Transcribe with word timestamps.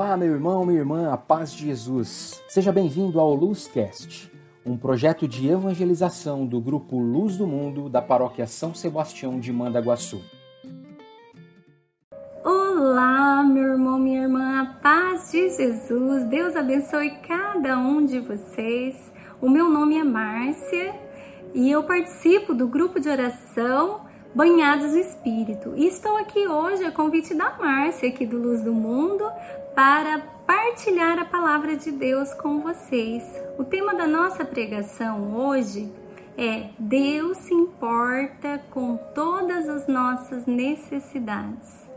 Olá, 0.00 0.16
meu 0.16 0.28
irmão, 0.28 0.64
minha 0.64 0.78
irmã, 0.78 1.12
a 1.12 1.16
paz 1.16 1.52
de 1.52 1.66
Jesus. 1.66 2.40
Seja 2.48 2.70
bem-vindo 2.70 3.18
ao 3.18 3.34
Luzcast, 3.34 4.30
um 4.64 4.76
projeto 4.76 5.26
de 5.26 5.48
evangelização 5.48 6.46
do 6.46 6.60
grupo 6.60 7.00
Luz 7.00 7.36
do 7.36 7.48
Mundo 7.48 7.88
da 7.88 8.00
paróquia 8.00 8.46
São 8.46 8.72
Sebastião 8.72 9.40
de 9.40 9.52
Mandaguaçu. 9.52 10.22
Olá, 12.44 13.42
meu 13.42 13.72
irmão, 13.72 13.98
minha 13.98 14.22
irmã, 14.22 14.60
a 14.60 14.66
paz 14.80 15.32
de 15.32 15.50
Jesus. 15.50 16.22
Deus 16.26 16.54
abençoe 16.54 17.18
cada 17.26 17.76
um 17.76 18.06
de 18.06 18.20
vocês. 18.20 19.12
O 19.42 19.50
meu 19.50 19.68
nome 19.68 19.98
é 19.98 20.04
Márcia 20.04 20.94
e 21.52 21.68
eu 21.68 21.82
participo 21.82 22.54
do 22.54 22.68
grupo 22.68 23.00
de 23.00 23.08
oração 23.08 24.02
Banhados 24.34 24.92
no 24.92 24.98
Espírito. 24.98 25.72
E 25.74 25.86
estou 25.86 26.16
aqui 26.16 26.46
hoje 26.46 26.84
a 26.84 26.92
convite 26.92 27.34
da 27.34 27.56
Márcia, 27.58 28.10
aqui 28.10 28.26
do 28.26 28.36
Luz 28.36 28.62
do 28.62 28.74
Mundo, 28.74 29.24
para 29.74 30.18
partilhar 30.46 31.18
a 31.18 31.24
palavra 31.24 31.76
de 31.76 31.90
Deus 31.90 32.34
com 32.34 32.60
vocês. 32.60 33.24
O 33.58 33.64
tema 33.64 33.94
da 33.94 34.06
nossa 34.06 34.44
pregação 34.44 35.34
hoje 35.34 35.90
é 36.36 36.68
Deus 36.78 37.38
se 37.38 37.54
importa 37.54 38.60
com 38.70 38.98
todas 39.14 39.66
as 39.68 39.86
nossas 39.88 40.44
necessidades. 40.44 41.88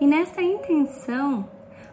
E 0.00 0.06
nessa 0.06 0.40
intenção, 0.40 1.46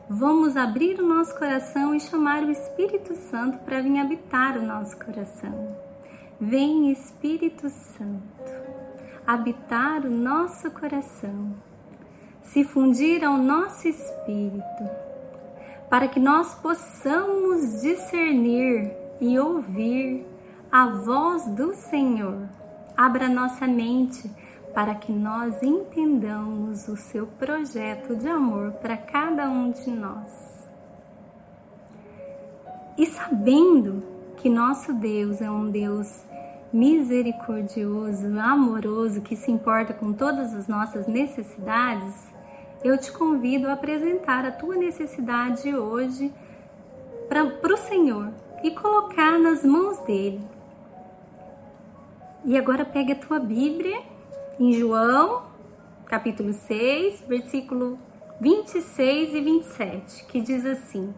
vamos 0.09 0.55
abrir 0.55 1.01
o 1.01 1.05
nosso 1.05 1.37
coração 1.37 1.93
e 1.93 1.99
chamar 1.99 2.43
o 2.43 2.49
Espírito 2.49 3.13
Santo 3.13 3.57
para 3.59 3.81
vir 3.81 3.99
habitar 3.99 4.57
o 4.57 4.65
nosso 4.65 4.97
coração. 4.97 5.75
Vem 6.39 6.91
Espírito 6.91 7.69
Santo 7.69 8.56
habitar 9.27 10.05
o 10.05 10.09
nosso 10.09 10.71
coração, 10.71 11.53
se 12.41 12.63
fundir 12.63 13.25
ao 13.25 13.37
nosso 13.37 13.85
espírito, 13.85 14.89
para 15.89 16.07
que 16.07 16.17
nós 16.17 16.55
possamos 16.55 17.81
discernir 17.81 18.89
e 19.19 19.37
ouvir 19.37 20.25
a 20.71 20.87
voz 20.87 21.45
do 21.47 21.75
Senhor. 21.75 22.47
Abra 22.95 23.27
nossa 23.27 23.67
mente 23.67 24.31
para 24.73 24.95
que 24.95 25.11
nós 25.11 25.61
entendamos 25.61 26.87
o 26.87 26.95
seu 26.95 27.27
projeto 27.27 28.15
de 28.15 28.29
amor 28.29 28.71
para 28.73 28.95
cada 28.95 29.49
um 29.49 29.71
de 29.71 29.89
nós. 29.89 30.69
E 32.97 33.05
sabendo 33.05 34.03
que 34.37 34.49
nosso 34.49 34.93
Deus 34.93 35.41
é 35.41 35.51
um 35.51 35.69
Deus 35.69 36.26
misericordioso, 36.71 38.39
amoroso, 38.39 39.21
que 39.21 39.35
se 39.35 39.51
importa 39.51 39.93
com 39.93 40.13
todas 40.13 40.53
as 40.53 40.67
nossas 40.67 41.07
necessidades, 41.07 42.13
eu 42.83 42.97
te 42.97 43.11
convido 43.11 43.67
a 43.67 43.73
apresentar 43.73 44.45
a 44.45 44.51
tua 44.51 44.75
necessidade 44.75 45.73
hoje 45.75 46.31
para 47.27 47.73
o 47.73 47.77
Senhor 47.77 48.31
e 48.63 48.71
colocar 48.71 49.39
nas 49.39 49.63
mãos 49.63 49.99
dele. 49.99 50.41
E 52.45 52.57
agora 52.57 52.85
pega 52.85 53.13
a 53.13 53.15
tua 53.15 53.39
Bíblia 53.39 54.01
em 54.59 54.71
João, 54.73 55.43
capítulo 56.05 56.53
6, 56.53 57.23
versículo 57.27 57.99
26 58.39 59.33
e 59.33 59.41
27, 59.41 60.25
que 60.25 60.39
diz 60.39 60.65
assim: 60.65 61.13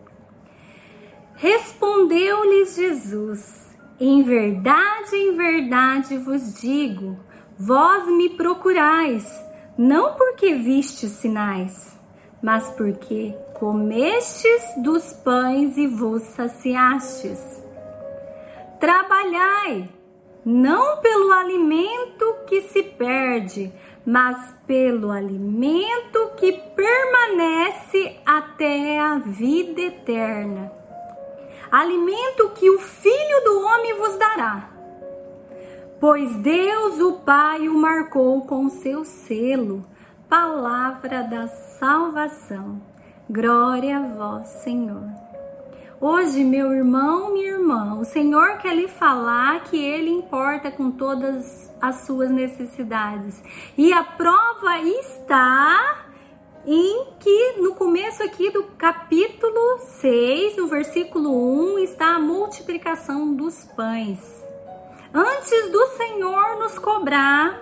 Respondeu-lhes 1.36 2.75
Jesus: 2.75 3.68
em 4.00 4.23
verdade, 4.23 5.14
em 5.14 5.36
verdade 5.36 6.17
vos 6.17 6.59
digo: 6.61 7.19
vós 7.58 8.08
me 8.08 8.30
procurais, 8.30 9.25
não 9.78 10.14
porque 10.14 10.55
vistes 10.55 11.11
sinais, 11.11 12.00
mas 12.42 12.70
porque 12.72 13.36
comestes 13.55 14.64
dos 14.81 15.11
pães 15.11 15.77
e 15.77 15.86
vos 15.86 16.22
saciastes. 16.22 17.61
Trabalhai, 18.80 19.89
não 20.45 21.02
pelo 21.02 21.33
alimento 21.33 22.36
que 22.48 22.61
se 22.61 22.82
perde, 22.82 23.70
mas 24.05 24.55
pelo 24.65 25.11
alimento 25.11 26.32
que 26.38 26.54
permanece 26.54 28.15
até 28.26 28.98
a 28.98 29.17
vida 29.17 29.82
eterna 29.82 30.78
alimento 31.71 32.49
que 32.55 32.69
o 32.69 32.80
Filho 32.80 33.43
do 33.43 33.61
Homem 33.61 33.97
vos 33.97 34.17
dará. 34.17 34.69
Pois 35.99 36.35
Deus, 36.37 36.99
o 36.99 37.13
Pai, 37.19 37.67
o 37.67 37.73
marcou 37.73 38.41
com 38.43 38.69
seu 38.69 39.03
selo, 39.03 39.85
palavra 40.29 41.23
da 41.23 41.47
salvação. 41.47 42.81
Glória 43.29 43.97
a 43.97 44.02
vós, 44.02 44.47
Senhor. 44.63 45.03
Hoje, 46.02 46.45
meu 46.45 46.71
irmão, 46.71 47.33
minha 47.33 47.52
irmã, 47.52 47.99
o 47.99 48.05
Senhor 48.05 48.58
quer 48.59 48.73
lhe 48.73 48.87
falar 48.87 49.65
que 49.65 49.77
Ele 49.77 50.09
importa 50.09 50.71
com 50.71 50.89
todas 50.89 51.69
as 51.81 52.05
suas 52.05 52.31
necessidades. 52.31 53.43
E 53.77 53.91
a 53.91 54.02
prova 54.02 54.79
está 54.79 56.05
em 56.71 57.13
que 57.19 57.53
no 57.53 57.73
começo 57.73 58.21
aqui 58.21 58.52
do 58.52 58.61
capítulo 58.77 59.80
6, 59.99 60.55
no 60.57 60.67
versículo 60.67 61.73
1, 61.73 61.80
está 61.80 62.15
a 62.15 62.19
multiplicação 62.19 63.33
dos 63.33 63.65
pães. 63.75 64.19
Antes 65.11 65.71
do 65.71 65.87
Senhor 65.97 66.59
nos 66.59 66.77
cobrar 66.77 67.59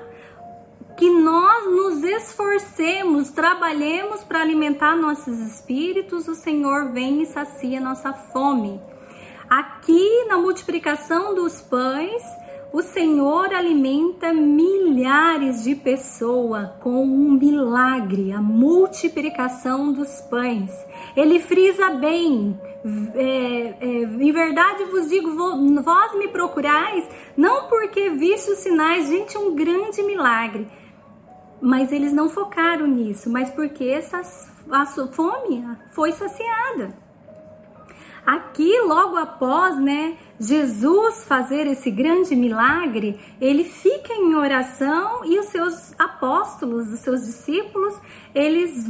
que 0.98 1.10
nós 1.10 1.66
nos 1.68 2.04
esforcemos, 2.04 3.30
trabalhemos 3.30 4.26
para 4.26 4.42
alimentar 4.42 4.98
nossos 4.98 5.40
espíritos, 5.40 6.28
o 6.28 6.36
Senhor 6.36 6.92
vem 6.92 7.22
e 7.22 7.26
sacia 7.28 7.80
nossa 7.80 8.12
fome. 8.12 8.82
Aqui 9.50 10.26
na 10.28 10.38
multiplicação 10.38 11.34
dos 11.34 11.62
pães, 11.62 12.22
o 12.72 12.82
Senhor 12.82 13.54
alimenta 13.54 14.34
milhares 14.34 15.64
de 15.64 15.74
pessoas 15.74 16.70
com 16.82 17.04
um 17.04 17.32
milagre, 17.32 18.32
a 18.32 18.42
multiplicação 18.42 19.94
dos 19.94 20.22
pães. 20.22 20.72
Ele 21.16 21.40
frisa 21.40 21.92
bem, 21.92 22.60
é, 23.16 23.76
é, 23.80 24.04
em 24.04 24.32
verdade 24.32 24.84
vos 24.86 25.08
digo, 25.10 25.32
vós 25.82 26.18
me 26.18 26.28
procurais, 26.28 27.08
não 27.38 27.68
porque 27.68 28.10
visto 28.10 28.52
os 28.52 28.60
sinais, 28.60 29.08
gente, 29.08 29.36
é 29.36 29.40
um 29.40 29.56
grande 29.56 30.04
milagre. 30.04 30.68
Mas 31.62 31.92
eles 31.92 32.14
não 32.14 32.30
focaram 32.30 32.86
nisso, 32.86 33.30
mas 33.30 33.50
porque 33.50 33.86
essa, 33.86 34.22
a 34.70 34.86
fome 34.86 35.66
foi 35.92 36.12
saciada. 36.12 37.07
Aqui, 38.28 38.78
logo 38.82 39.16
após, 39.16 39.78
né, 39.78 40.18
Jesus 40.38 41.24
fazer 41.24 41.66
esse 41.66 41.90
grande 41.90 42.36
milagre, 42.36 43.18
ele 43.40 43.64
fica 43.64 44.12
em 44.12 44.36
oração 44.36 45.24
e 45.24 45.40
os 45.40 45.46
seus 45.46 45.98
apóstolos, 45.98 46.92
os 46.92 47.00
seus 47.00 47.26
discípulos, 47.26 47.98
eles 48.36 48.86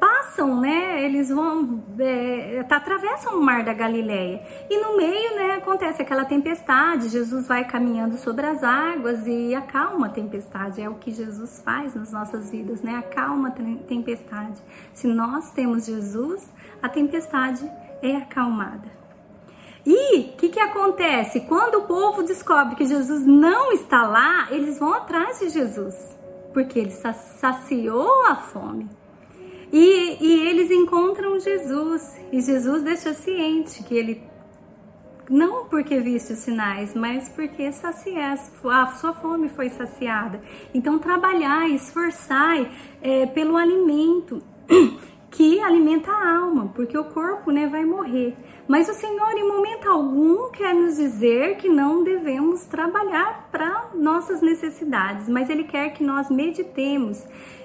passam, 0.00 0.60
né? 0.60 1.04
Eles 1.04 1.28
vão, 1.28 1.84
é, 2.00 2.64
tá, 2.64 2.78
atravessam 2.78 3.38
o 3.38 3.40
mar 3.40 3.62
da 3.62 3.72
Galileia 3.72 4.42
e 4.68 4.80
no 4.80 4.96
meio, 4.96 5.36
né, 5.36 5.52
acontece 5.52 6.02
aquela 6.02 6.24
tempestade. 6.24 7.10
Jesus 7.10 7.46
vai 7.46 7.64
caminhando 7.64 8.16
sobre 8.16 8.44
as 8.44 8.64
águas 8.64 9.24
e 9.24 9.54
acalma 9.54 10.08
a 10.08 10.10
tempestade. 10.10 10.82
É 10.82 10.88
o 10.88 10.94
que 10.94 11.12
Jesus 11.12 11.62
faz 11.64 11.94
nas 11.94 12.10
nossas 12.10 12.50
vidas, 12.50 12.82
né? 12.82 12.96
Acalma 12.96 13.50
a 13.50 13.84
tempestade. 13.86 14.60
Se 14.92 15.06
nós 15.06 15.52
temos 15.52 15.86
Jesus, 15.86 16.50
a 16.82 16.88
tempestade 16.88 17.70
é 18.02 18.16
acalmada. 18.16 18.90
E 19.84 20.20
o 20.20 20.32
que, 20.36 20.50
que 20.50 20.60
acontece? 20.60 21.40
Quando 21.40 21.76
o 21.76 21.82
povo 21.86 22.22
descobre 22.22 22.76
que 22.76 22.86
Jesus 22.86 23.24
não 23.26 23.72
está 23.72 24.06
lá, 24.06 24.48
eles 24.50 24.78
vão 24.78 24.92
atrás 24.92 25.40
de 25.40 25.48
Jesus, 25.48 25.96
porque 26.52 26.78
ele 26.78 26.90
saciou 26.90 28.26
a 28.26 28.36
fome. 28.36 28.88
E, 29.72 30.18
e 30.20 30.48
eles 30.48 30.70
encontram 30.70 31.38
Jesus, 31.38 32.20
e 32.32 32.40
Jesus 32.42 32.82
deixa 32.82 33.14
ciente 33.14 33.82
que 33.84 33.94
ele 33.94 34.30
não 35.30 35.66
porque 35.66 35.98
viste 36.00 36.32
os 36.32 36.40
sinais, 36.40 36.92
mas 36.92 37.28
porque 37.28 37.70
sacia, 37.70 38.32
a 38.32 38.86
sua 38.88 39.12
fome 39.12 39.48
foi 39.48 39.68
saciada. 39.68 40.42
Então, 40.74 40.98
trabalhar, 40.98 41.70
esforçar 41.70 42.68
é, 43.00 43.26
pelo 43.26 43.56
alimento 43.56 44.42
que 45.40 45.58
alimenta 45.58 46.12
a 46.12 46.36
alma, 46.36 46.70
porque 46.74 46.98
o 46.98 47.04
corpo 47.04 47.50
né, 47.50 47.66
vai 47.66 47.82
morrer. 47.82 48.36
Mas 48.68 48.90
o 48.90 48.92
Senhor, 48.92 49.32
em 49.38 49.48
momento 49.48 49.88
algum, 49.88 50.50
quer 50.50 50.74
nos 50.74 50.96
dizer 50.96 51.56
que 51.56 51.66
não 51.66 52.04
devemos 52.04 52.66
trabalhar 52.66 53.48
para 53.50 53.88
nossas 53.94 54.42
necessidades, 54.42 55.30
mas 55.30 55.48
Ele 55.48 55.64
quer 55.64 55.94
que 55.94 56.04
nós 56.04 56.28
meditemos 56.28 57.24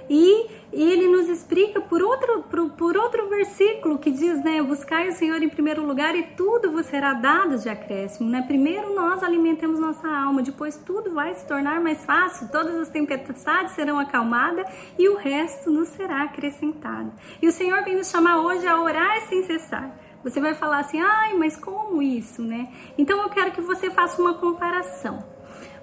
E, 0.09 0.47
e 0.71 0.91
ele 0.91 1.07
nos 1.07 1.27
explica 1.29 1.81
por 1.81 2.01
outro, 2.01 2.43
por, 2.43 2.69
por, 2.71 2.97
outro 2.97 3.27
versículo 3.29 3.97
que 3.97 4.11
diz, 4.11 4.43
né? 4.43 4.61
Buscai 4.61 5.09
o 5.09 5.13
Senhor 5.13 5.41
em 5.41 5.49
primeiro 5.49 5.85
lugar 5.85 6.15
e 6.15 6.23
tudo 6.35 6.71
vos 6.71 6.85
será 6.85 7.13
dado 7.13 7.57
de 7.57 7.69
acréscimo, 7.69 8.29
né? 8.29 8.43
Primeiro 8.45 8.93
nós 8.93 9.23
alimentemos 9.23 9.79
nossa 9.79 10.07
alma, 10.07 10.43
depois 10.43 10.77
tudo 10.77 11.11
vai 11.11 11.33
se 11.33 11.45
tornar 11.47 11.81
mais 11.81 12.05
fácil, 12.05 12.49
todas 12.51 12.75
as 12.75 12.89
tempestades 12.89 13.73
serão 13.73 13.99
acalmadas 13.99 14.67
e 14.97 15.09
o 15.09 15.15
resto 15.15 15.71
nos 15.71 15.89
será 15.89 16.23
acrescentado. 16.23 17.11
E 17.41 17.47
o 17.47 17.51
Senhor 17.51 17.83
vem 17.83 17.95
nos 17.95 18.09
chamar 18.09 18.39
hoje 18.39 18.67
a 18.67 18.79
orar 18.79 19.21
sem 19.21 19.43
cessar. 19.43 19.97
Você 20.23 20.41
vai 20.41 20.55
falar 20.55 20.79
assim, 20.79 20.99
ai, 20.99 21.35
mas 21.35 21.55
como 21.55 22.01
isso, 22.01 22.41
né? 22.41 22.69
Então 22.97 23.21
eu 23.21 23.29
quero 23.29 23.51
que 23.51 23.61
você 23.61 23.91
faça 23.91 24.19
uma 24.19 24.33
comparação. 24.33 25.23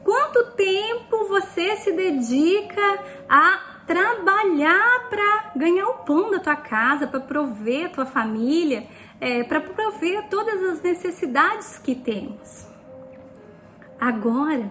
Quanto 0.03 0.57
tempo 0.57 1.29
você 1.29 1.77
se 1.77 1.93
dedica 1.93 3.05
a 3.29 3.72
trabalhar 3.87 5.09
para 5.09 5.53
ganhar 5.57 5.87
o 5.87 5.95
pão 6.05 6.31
da 6.31 6.39
tua 6.39 6.57
casa, 6.57 7.07
para 7.07 7.21
prover 7.21 7.87
a 7.87 7.89
tua 7.89 8.07
família, 8.07 8.87
é, 9.21 9.45
para 9.45 9.61
prover 9.61 10.29
todas 10.29 10.63
as 10.63 10.83
necessidades 10.83 11.79
que 11.79 11.95
temos. 11.95 12.67
Agora, 14.01 14.71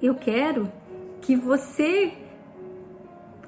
eu 0.00 0.14
quero 0.14 0.70
que 1.20 1.34
você 1.34 2.12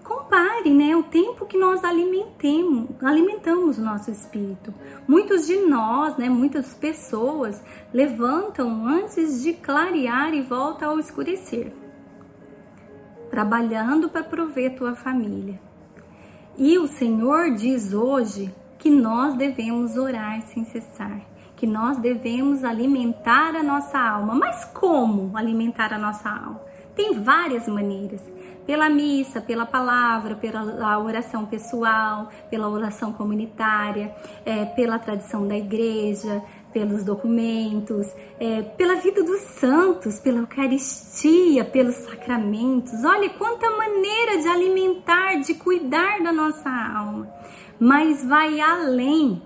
compare 0.02 0.74
né, 0.74 0.96
o 0.96 1.04
tempo 1.04 1.46
que 1.46 1.56
nós 1.56 1.84
alimentemos, 1.84 2.88
alimentamos 3.00 3.78
o 3.78 3.82
nosso 3.82 4.10
espírito. 4.10 4.74
Muitos 5.06 5.46
de 5.46 5.56
nós, 5.56 6.16
né, 6.16 6.28
muitas 6.28 6.74
pessoas, 6.74 7.62
levantam 7.94 8.84
antes 8.86 9.40
de 9.42 9.52
clarear 9.52 10.34
e 10.34 10.42
voltam 10.42 10.90
ao 10.90 10.98
escurecer 10.98 11.72
trabalhando 13.30 14.08
para 14.08 14.24
prover 14.24 14.76
tua 14.76 14.94
família. 14.94 15.60
E 16.58 16.78
o 16.78 16.86
Senhor 16.86 17.54
diz 17.54 17.92
hoje 17.92 18.52
que 18.78 18.90
nós 18.90 19.34
devemos 19.34 19.96
orar 19.96 20.42
sem 20.42 20.64
cessar, 20.64 21.20
que 21.56 21.66
nós 21.66 21.98
devemos 21.98 22.64
alimentar 22.64 23.54
a 23.54 23.62
nossa 23.62 23.98
alma. 23.98 24.34
Mas 24.34 24.64
como 24.64 25.36
alimentar 25.36 25.92
a 25.92 25.98
nossa 25.98 26.28
alma? 26.28 26.60
Tem 26.94 27.14
várias 27.22 27.68
maneiras. 27.68 28.20
Pela 28.66 28.88
missa, 28.88 29.40
pela 29.40 29.64
palavra, 29.64 30.34
pela 30.34 30.98
oração 30.98 31.46
pessoal, 31.46 32.28
pela 32.50 32.68
oração 32.68 33.12
comunitária, 33.12 34.14
é, 34.44 34.64
pela 34.64 34.98
tradição 34.98 35.46
da 35.46 35.56
igreja, 35.56 36.42
pelos 36.72 37.04
documentos, 37.04 38.06
é, 38.38 38.62
pela 38.62 38.96
vida 38.96 39.22
dos 39.22 39.40
santos, 39.40 40.18
pela 40.18 40.38
Eucaristia, 40.38 41.64
pelos 41.64 41.96
sacramentos. 41.96 43.04
Olha 43.04 43.30
quanta 43.30 43.70
maneira 43.70 44.38
de 44.38 44.48
alimentar, 44.48 45.40
de 45.40 45.54
cuidar 45.54 46.22
da 46.22 46.32
nossa 46.32 46.70
alma. 46.70 47.28
Mas 47.78 48.24
vai 48.24 48.60
além. 48.60 49.42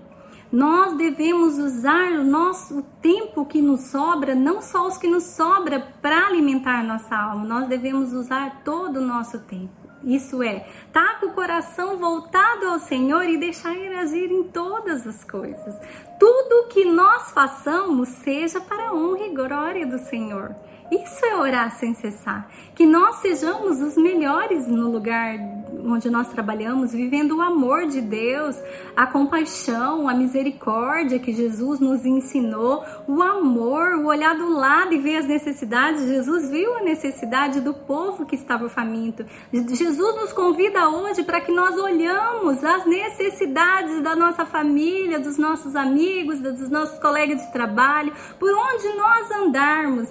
Nós 0.51 0.95
devemos 0.95 1.57
usar 1.57 2.13
o 2.13 2.23
nosso 2.23 2.81
tempo 3.01 3.45
que 3.45 3.61
nos 3.61 3.81
sobra, 3.85 4.33
não 4.33 4.61
só 4.61 4.87
os 4.87 4.97
que 4.97 5.07
nos 5.07 5.23
sobra 5.23 5.79
para 6.01 6.27
alimentar 6.27 6.83
nossa 6.83 7.15
alma, 7.15 7.43
nós 7.45 7.67
devemos 7.67 8.13
usar 8.13 8.61
todo 8.63 8.97
o 8.97 9.05
nosso 9.05 9.39
tempo. 9.39 9.84
Isso 10.05 10.43
é, 10.43 10.67
tá 10.93 11.15
com 11.19 11.27
o 11.27 11.33
coração 11.33 11.97
voltado 11.97 12.67
ao 12.67 12.79
Senhor 12.79 13.23
e 13.23 13.37
deixar 13.37 13.75
Ele 13.75 13.95
agir 13.95 14.31
em 14.31 14.43
todas 14.43 15.07
as 15.07 15.23
coisas. 15.23 15.75
Tudo 16.19 16.67
que 16.67 16.85
nós 16.85 17.31
façamos 17.31 18.09
seja 18.09 18.61
para 18.61 18.89
a 18.89 18.93
honra 18.93 19.25
e 19.25 19.33
glória 19.33 19.87
do 19.87 19.97
Senhor. 19.97 20.55
Isso 20.91 21.25
é 21.25 21.35
orar 21.35 21.75
sem 21.77 21.93
cessar. 21.93 22.47
Que 22.75 22.85
nós 22.85 23.17
sejamos 23.17 23.81
os 23.81 23.97
melhores 23.97 24.67
no 24.67 24.91
lugar 24.91 25.37
onde 25.83 26.09
nós 26.09 26.27
trabalhamos, 26.29 26.91
vivendo 26.91 27.37
o 27.37 27.41
amor 27.41 27.87
de 27.87 28.01
Deus, 28.01 28.55
a 28.95 29.05
compaixão, 29.05 30.07
a 30.09 30.13
misericórdia 30.13 31.19
que 31.19 31.33
Jesus 31.33 31.79
nos 31.79 32.05
ensinou, 32.05 32.83
o 33.07 33.21
amor, 33.21 33.95
o 33.95 34.07
olhar 34.07 34.35
do 34.35 34.49
lado 34.49 34.93
e 34.93 34.99
ver 34.99 35.17
as 35.17 35.27
necessidades. 35.27 36.07
Jesus 36.07 36.49
viu 36.49 36.75
a 36.77 36.81
necessidade 36.81 37.61
do 37.61 37.73
povo 37.73 38.25
que 38.25 38.35
estava 38.35 38.69
faminto. 38.69 39.25
Jesus 39.51 40.15
nos 40.15 40.33
convida 40.33 40.89
hoje 40.89 41.23
para 41.23 41.41
que 41.41 41.51
nós 41.51 41.77
olhamos 41.77 42.63
as 42.63 42.85
necessidades 42.85 44.01
da 44.01 44.15
nossa 44.15 44.45
família, 44.45 45.19
dos 45.19 45.37
nossos 45.37 45.75
amigos, 45.75 46.39
dos 46.39 46.69
nossos 46.69 46.99
colegas 46.99 47.41
de 47.45 47.51
trabalho, 47.51 48.13
por 48.39 48.51
onde 48.51 48.87
nós 48.95 49.31
andarmos, 49.31 50.09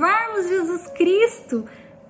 levarmos 0.00 0.48
Jesus 0.48 0.86
Cristo 0.96 1.66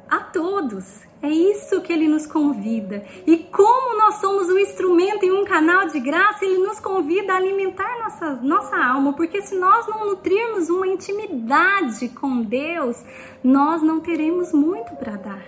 a 0.08 0.20
todos. 0.20 1.00
É 1.20 1.28
isso 1.28 1.82
que 1.82 1.92
ele 1.92 2.08
nos 2.08 2.25
convida. 2.25 3.04
E 3.26 3.37
como 3.37 3.98
nós 3.98 4.14
somos 4.14 4.48
um 4.48 4.58
instrumento 4.58 5.25
e 5.25 5.32
um 5.32 5.44
canal 5.44 5.88
de 5.88 5.98
graça, 5.98 6.44
ele 6.44 6.58
nos 6.58 6.78
convida 6.78 7.34
a 7.34 7.37
alimentar 7.37 7.98
nossa, 7.98 8.32
nossa 8.37 8.76
alma, 8.76 9.12
porque 9.12 9.42
se 9.42 9.58
nós 9.58 9.87
não 9.88 10.06
nutrirmos 10.06 10.70
uma 10.70 10.87
intimidade 10.87 12.08
com 12.10 12.40
Deus, 12.42 13.04
nós 13.42 13.82
não 13.82 14.00
teremos 14.00 14.52
muito 14.52 14.94
para 14.94 15.16
dar. 15.16 15.44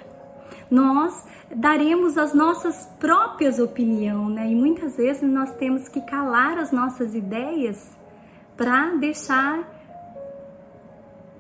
Nós 0.71 1.25
daremos 1.55 2.19
as 2.19 2.35
nossas 2.35 2.87
próprias 2.99 3.59
opiniões, 3.59 4.35
né? 4.35 4.51
E 4.51 4.55
muitas 4.55 4.97
vezes 4.97 5.23
nós 5.23 5.55
temos 5.55 5.89
que 5.89 6.01
calar 6.03 6.59
as 6.59 6.73
nossas 6.73 7.15
ideias 7.15 7.91
para 8.57 8.91
deixar 8.97 9.82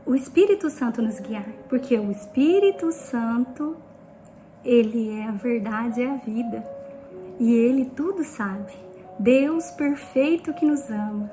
o 0.04 0.14
Espírito 0.14 0.69
Santo 0.70 1.00
nos 1.00 1.19
guiar, 1.20 1.46
porque 1.69 1.96
o 1.99 2.10
Espírito 2.10 2.90
Santo 2.93 3.76
ele 4.64 5.10
é 5.19 5.25
a 5.26 5.32
verdade, 5.32 6.02
é 6.02 6.10
a 6.10 6.16
vida. 6.16 6.64
E 7.38 7.52
Ele 7.52 7.84
tudo 7.84 8.22
sabe. 8.22 8.72
Deus 9.19 9.70
perfeito 9.72 10.54
que 10.54 10.64
nos 10.64 10.88
ama. 10.88 11.31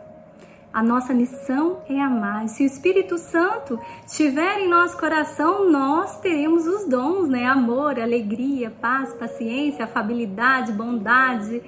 A 0.74 0.83
nossa 0.83 1.13
missão 1.13 1.81
é 1.88 2.00
amar. 2.00 2.48
se 2.48 2.63
o 2.63 2.66
Espírito 2.66 3.18
Santo 3.18 3.80
estiver 4.06 4.60
em 4.60 4.68
nosso 4.68 4.98
coração, 4.98 5.69
nós 5.69 6.19
teremos 6.19 6.68
os 6.68 6.86
dons, 6.86 7.27
né? 7.27 7.45
Amor, 7.45 8.00
alegria, 8.00 8.72
paz, 8.81 9.13
paciência, 9.13 9.86
afabilidade, 9.86 10.72
bondade. 10.72 11.62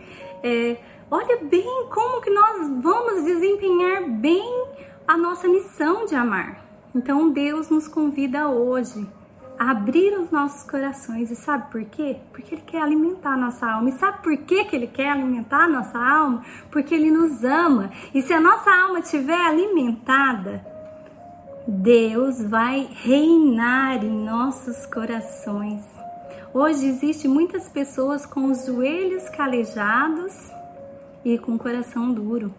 É, 0.44 0.78
olha 1.10 1.38
bem 1.44 1.88
como 1.92 2.22
que 2.22 2.30
nós 2.30 2.68
vamos 2.82 3.24
desempenhar 3.24 4.08
bem 4.10 4.66
a 5.08 5.18
nossa 5.18 5.48
missão 5.48 6.06
de 6.06 6.16
amar. 6.16 6.71
Então 6.94 7.30
Deus 7.30 7.70
nos 7.70 7.88
convida 7.88 8.50
hoje 8.50 9.08
abrir 9.62 10.18
os 10.18 10.32
nossos 10.32 10.68
corações. 10.68 11.30
E 11.30 11.36
sabe 11.36 11.72
por 11.72 11.84
quê? 11.86 12.18
Porque 12.32 12.56
Ele 12.56 12.64
quer 12.66 12.82
alimentar 12.82 13.34
a 13.34 13.38
nossa 13.38 13.70
alma. 13.70 13.90
E 13.90 13.94
sabe 13.94 14.24
por 14.24 14.36
quê 14.38 14.64
que 14.66 14.76
Ele 14.76 14.88
quer 14.88 15.12
alimentar 15.12 15.66
a 15.66 15.70
nossa 15.70 16.00
alma? 16.00 16.44
Porque 16.72 16.96
Ele 16.96 17.12
nos 17.12 17.44
ama. 17.44 17.92
E 18.12 18.24
se 18.24 18.34
a 18.34 18.40
nossa 18.40 18.72
alma 18.72 19.00
estiver 19.00 19.40
alimentada, 19.40 20.66
Deus 21.68 22.42
vai 22.42 22.90
reinar 22.92 24.04
em 24.04 24.26
nossos 24.26 24.88
corações. 24.88 25.84
Hoje 26.52 26.88
existe 26.88 27.28
muitas 27.28 27.70
pessoas 27.70 28.26
com 28.26 28.46
os 28.46 28.66
joelhos 28.66 29.30
calejados 29.30 30.52
e 31.24 31.38
com 31.38 31.54
o 31.54 31.60
coração 31.60 32.12
duro, 32.12 32.52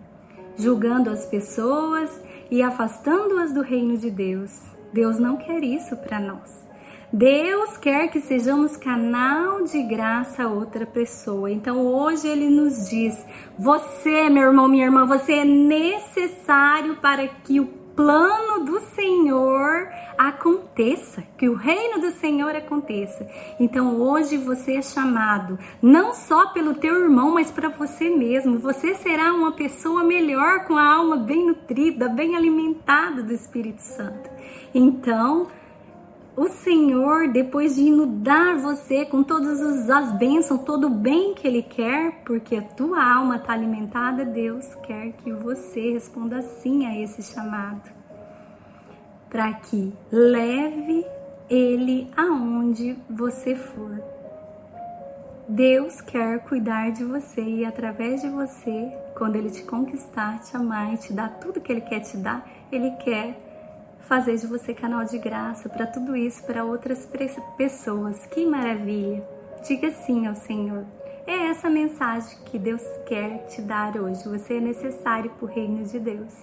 julgando 0.57 1.11
as 1.11 1.27
pessoas 1.27 2.09
e 2.53 2.63
afastando-as 2.63 3.51
do 3.51 3.63
reino 3.63 3.97
de 3.97 4.11
Deus. 4.11 4.61
Deus 4.93 5.19
não 5.19 5.39
quer 5.39 5.65
isso 5.65 5.97
para 5.97 6.21
nós. 6.21 6.63
Deus 7.11 7.79
quer 7.79 8.09
que 8.09 8.21
sejamos 8.21 8.77
canal 8.77 9.65
de 9.65 9.83
graça 9.83 10.43
a 10.43 10.49
outra 10.49 10.85
pessoa. 10.85 11.51
Então 11.51 11.79
hoje 11.79 12.29
ele 12.29 12.51
nos 12.51 12.91
diz: 12.91 13.25
você, 13.59 14.29
meu 14.29 14.43
irmão, 14.49 14.69
minha 14.69 14.85
irmã, 14.85 15.07
você 15.07 15.33
é 15.33 15.45
necessário 15.47 16.97
para 16.97 17.27
que 17.27 17.59
o 17.59 17.82
plano 17.95 18.65
do 18.65 18.81
Senhor 18.95 19.89
aconteça, 20.17 21.23
que 21.37 21.49
o 21.49 21.55
reino 21.55 22.01
do 22.01 22.11
Senhor 22.13 22.55
aconteça. 22.55 23.29
Então 23.59 24.01
hoje 24.01 24.37
você 24.37 24.75
é 24.77 24.83
chamado 24.83 25.59
não 25.81 26.13
só 26.13 26.49
pelo 26.53 26.75
teu 26.75 27.03
irmão, 27.03 27.33
mas 27.35 27.51
para 27.51 27.69
você 27.69 28.09
mesmo. 28.09 28.59
Você 28.59 28.95
será 28.95 29.33
uma 29.33 29.53
pessoa 29.53 30.05
melhor 30.05 30.65
com 30.65 30.77
a 30.77 30.95
alma 30.95 31.17
bem 31.17 31.47
nutrida, 31.47 32.09
bem 32.09 32.37
alimentada 32.37 33.23
do 33.23 33.33
Espírito 33.33 33.83
Santo. 33.83 34.31
Então, 34.75 35.49
o 36.35 36.49
Senhor, 36.49 37.29
depois 37.29 37.75
de 37.75 37.83
inundar 37.83 38.59
você 38.59 39.05
com 39.05 39.23
todas 39.23 39.91
as 39.91 40.13
bênçãos, 40.13 40.63
todo 40.63 40.87
o 40.87 40.91
bem 40.91 41.35
que 41.35 41.47
Ele 41.47 41.63
quer, 41.63 42.23
porque 42.25 42.57
a 42.57 42.63
tua 42.63 43.05
alma 43.05 43.37
está 43.37 43.53
alimentada, 43.53 44.25
Deus 44.25 44.75
quer 44.77 45.13
que 45.13 45.31
você 45.31 45.93
responda 45.93 46.41
sim 46.41 46.87
a 46.87 46.99
esse 46.99 47.23
chamado, 47.23 47.91
para 49.29 49.53
que 49.53 49.93
leve 50.11 51.05
Ele 51.51 52.11
aonde 52.17 52.97
você 53.11 53.55
for. 53.55 54.03
Deus 55.47 56.01
quer 56.01 56.39
cuidar 56.45 56.93
de 56.93 57.05
você 57.05 57.43
e 57.43 57.65
através 57.65 58.23
de 58.23 58.29
você, 58.31 58.91
quando 59.19 59.37
Ele 59.37 59.51
te 59.51 59.65
conquistar, 59.65 60.41
te 60.41 60.57
amar 60.57 60.95
e 60.95 60.97
te 60.97 61.13
dar 61.13 61.29
tudo 61.41 61.61
que 61.61 61.71
Ele 61.71 61.83
quer 61.83 62.01
te 62.01 62.17
dar, 62.17 62.49
Ele 62.71 62.91
quer 62.93 63.52
fazer 64.09 64.37
de 64.37 64.47
você 64.47 64.75
canal 64.75 65.05
de 65.05 65.19
graça 65.19 65.69
para 65.69 65.87
tudo 65.87 66.17
isso, 66.17 66.43
para 66.45 66.65
outras 66.65 67.09
pessoas. 67.57 68.27
Que 68.27 68.45
maravilha! 68.47 69.23
Diga 69.67 69.91
sim 69.91 70.27
ao 70.27 70.35
Senhor. 70.35 70.85
É 71.27 71.47
essa 71.47 71.71
mensagem 71.71 72.37
que 72.47 72.59
Deus 72.59 72.83
quer 73.07 73.47
te 73.47 73.63
dar 73.63 73.97
hoje. 73.97 74.29
Você 74.29 74.55
é 74.55 74.61
necessário 74.61 75.31
para 75.31 75.47
o 75.47 75.49
reino 75.49 75.85
de 75.85 76.01
Deus. 76.01 76.35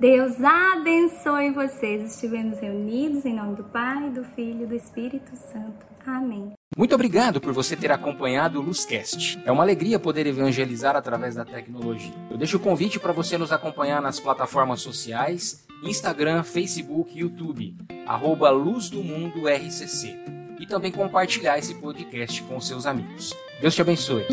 Deus 0.00 0.42
abençoe 0.42 1.50
vocês. 1.50 2.14
Estivemos 2.14 2.58
reunidos 2.58 3.24
em 3.24 3.34
nome 3.34 3.56
do 3.56 3.64
Pai, 3.64 4.10
do 4.10 4.24
Filho 4.24 4.64
e 4.64 4.66
do 4.66 4.74
Espírito 4.74 5.36
Santo. 5.36 5.86
Amém. 6.06 6.52
Muito 6.76 6.94
obrigado 6.94 7.40
por 7.40 7.52
você 7.52 7.76
ter 7.76 7.92
acompanhado 7.92 8.58
o 8.58 8.62
Luzcast. 8.62 9.40
É 9.44 9.52
uma 9.52 9.62
alegria 9.62 10.00
poder 10.00 10.26
evangelizar 10.26 10.96
através 10.96 11.34
da 11.34 11.44
tecnologia. 11.44 12.14
Eu 12.30 12.38
deixo 12.38 12.56
o 12.56 12.60
convite 12.60 12.98
para 12.98 13.12
você 13.12 13.36
nos 13.36 13.52
acompanhar 13.52 14.00
nas 14.00 14.18
plataformas 14.18 14.80
sociais, 14.80 15.66
Instagram, 15.82 16.42
Facebook 16.42 17.18
YouTube, 17.18 17.76
arroba 18.06 18.50
Luz 18.50 18.88
do 18.88 19.02
Mundo 19.02 19.48
RCC. 19.48 20.16
E 20.60 20.66
também 20.66 20.92
compartilhar 20.92 21.58
esse 21.58 21.74
podcast 21.74 22.42
com 22.44 22.60
seus 22.60 22.86
amigos. 22.86 23.34
Deus 23.60 23.74
te 23.74 23.80
abençoe. 23.82 24.24